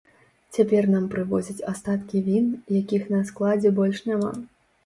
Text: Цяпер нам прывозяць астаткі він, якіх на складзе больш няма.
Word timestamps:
Цяпер 0.55 0.87
нам 0.93 1.03
прывозяць 1.11 1.65
астаткі 1.73 2.23
він, 2.31 2.49
якіх 2.81 3.07
на 3.15 3.23
складзе 3.31 3.75
больш 3.83 4.05
няма. 4.09 4.35